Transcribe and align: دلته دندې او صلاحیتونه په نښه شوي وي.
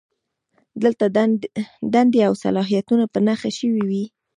دلته 0.83 1.05
دندې 1.93 2.21
او 2.27 2.33
صلاحیتونه 2.43 3.05
په 3.13 3.19
نښه 3.25 3.49
شوي 3.59 3.81
وي. 3.89 4.05